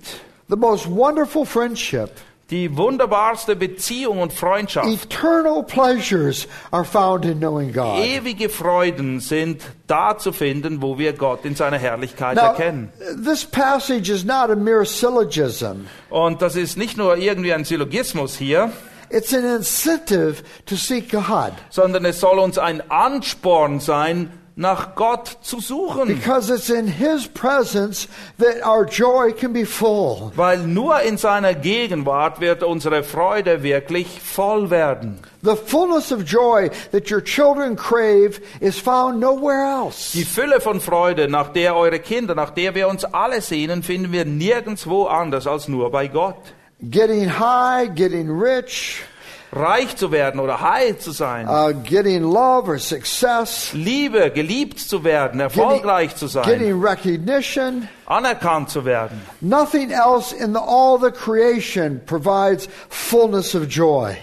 [0.50, 2.10] The most wonderful friendship.
[2.50, 4.88] Die wunderbarste Beziehung und Freundschaft.
[4.88, 8.00] Eternal pleasures are found in knowing God.
[8.04, 12.92] Ewige Freuden sind da zu finden, wo wir Gott in seiner Herrlichkeit Now, erkennen.
[13.24, 15.88] this passage is not a mere syllogism.
[16.10, 18.72] Und das ist nicht nur irgendwie ein Syllogismus hier,
[19.12, 25.38] It's an incentive to seek God sondern es soll uns ein Ansporn sein, nach Gott
[25.42, 26.08] zu suchen.
[26.08, 30.34] because it's in His presence that our joy can be full.
[30.36, 35.20] Weil nur in seiner Gegenwart wird unsere Freude wirklich voll werden.
[35.44, 40.12] The fullness of joy that your children crave is found nowhere else.
[40.12, 44.12] Die Fülle von Freude, nach der eure Kinder, nach der wir uns alle sehnen, finden
[44.12, 46.36] wir nirgendwo anders als nur bei Gott.
[46.82, 49.04] Getting high, getting rich,
[49.52, 55.04] Reich zu werden oder heil zu sein, uh, getting love or success, Liebe, geliebt zu
[55.04, 57.88] werden, getting, erfolgreich zu sein, getting recognition.
[58.06, 59.22] anerkannt zu werden.
[59.42, 64.16] Nothing else in the, all the creation provides fullness of joy.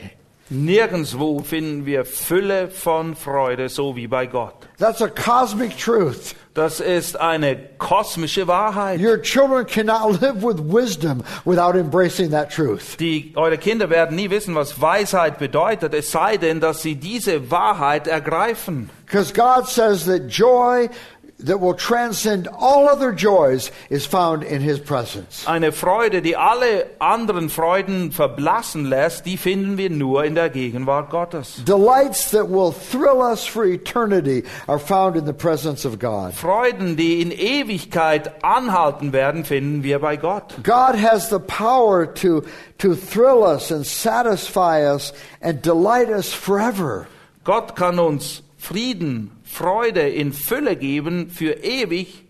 [0.49, 4.69] Nirgendwo finden wir Fülle von Freude, so wie bei Gott.
[4.79, 6.37] That's a cosmic truth.
[6.57, 8.99] Das ist eine kosmische Wahrheit.
[8.99, 12.97] Your children cannot live with wisdom without embracing that truth.
[12.99, 17.51] Die, eure Kinder werden nie wissen, was Weisheit bedeutet, es sei denn, dass sie diese
[17.51, 18.89] Wahrheit ergreifen.
[19.05, 20.89] Because God says that joy
[21.39, 25.47] that will transcend all other joys is found in His presence.
[25.47, 31.11] Eine Freude, die alle anderen Freuden verblassen lässt, die finden wir nur in der Gegenwart
[31.11, 31.63] Gottes.
[31.65, 36.33] Delights that will thrill us for eternity are found in the presence of God.
[36.33, 40.55] Freuden, die in Ewigkeit anhalten werden, finden wir bei Gott.
[40.63, 42.43] God has the power to,
[42.79, 45.13] to thrill us and satisfy us
[45.43, 47.07] and delight us forever.
[47.45, 52.25] Gott kann uns Frieden, Freude in Fülle geben für ewig,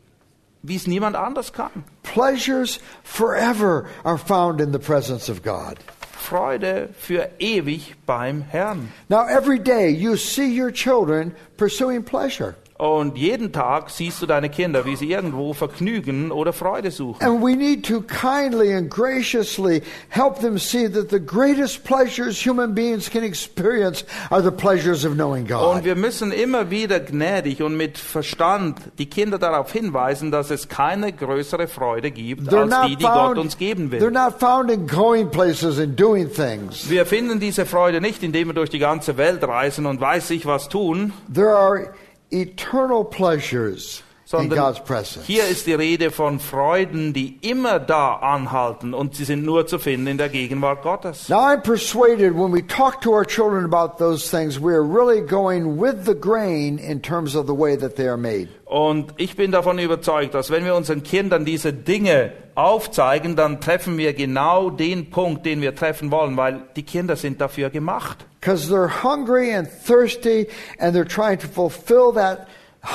[0.62, 1.84] wie es niemand anders kann.
[2.02, 5.78] Pleasures forever are found in the presence of God.
[6.16, 8.92] Freude für ewig beim Herrn.
[9.08, 12.54] Now, every day you see your children pursuing pleasure.
[12.78, 17.22] Und jeden Tag siehst du deine Kinder, wie sie irgendwo Vergnügen oder Freude suchen.
[17.26, 22.74] And we need to kindly and graciously help them see that the greatest pleasures human
[22.74, 25.84] beings can experience are the pleasures of knowing Und God.
[25.84, 31.12] wir müssen immer wieder gnädig und mit Verstand die Kinder darauf hinweisen, dass es keine
[31.14, 34.10] größere Freude gibt, They're als die, die Gott found, uns geben they're will.
[34.10, 36.90] not found in going places and doing things.
[36.90, 40.44] Wir finden diese Freude nicht, indem wir durch die ganze Welt reisen und weiß ich
[40.44, 41.90] was tun, There are
[42.30, 44.02] eternal pleasures
[44.32, 45.24] in sondern God's presence.
[45.26, 49.78] hier ist die Rede von Freuden, die immer da anhalten und sie sind nur zu
[49.78, 51.28] finden in der Gegenwart Gottes.
[51.28, 55.20] Now, I'm persuaded when we talk to our children about those things, we are really
[55.20, 58.48] going with the grain in terms of the way that they are made.
[58.64, 63.98] Und ich bin davon überzeugt, dass wenn wir unseren Kindern diese Dinge aufzeigen, dann treffen
[63.98, 68.26] wir genau den Punkt, den wir treffen wollen, weil die Kinder sind dafür gemacht.
[68.40, 70.48] Because they're hungry and thirsty,
[70.78, 72.46] and they're trying to fulfill that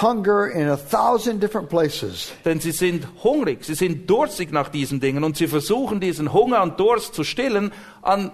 [0.01, 2.31] hunger in a thousand different places.
[2.45, 6.63] Denn sie sind hungrig, sie sind durstig nach diesen Dingen und sie versuchen diesen Hunger
[6.63, 8.31] und Durst zu stillen an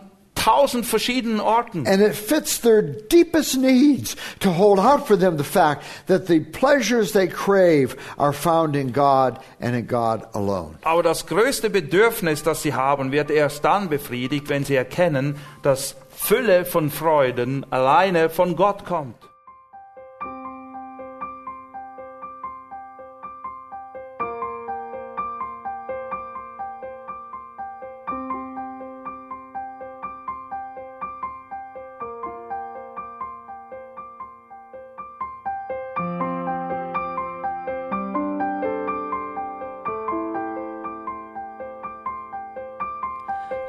[0.48, 1.86] tausend verschiedenen Orten.
[1.86, 6.40] And it fits their deepest needs to hold out for them the fact that the
[6.40, 10.78] pleasures they crave are found in God and in God alone.
[10.84, 15.96] Aber das größte Bedürfnis, das sie haben, wird erst dann befriedigt, wenn sie erkennen, dass
[16.10, 19.27] Fülle von Freuden alleine von Gott kommt.